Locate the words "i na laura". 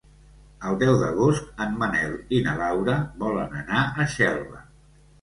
2.39-2.99